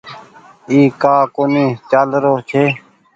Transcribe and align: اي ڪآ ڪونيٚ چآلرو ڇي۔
اي 0.69 0.79
ڪآ 1.01 1.15
ڪونيٚ 1.35 1.77
چآلرو 1.91 2.33
ڇي۔ 2.49 2.63